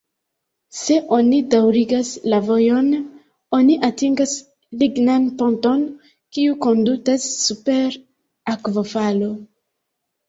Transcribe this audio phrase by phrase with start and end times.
[0.75, 2.87] Se oni daŭrigas la vojon
[3.57, 4.33] oni atingas
[4.81, 5.87] lignan ponton,
[6.39, 7.99] kiu kondutas super
[8.57, 9.31] akvofalo.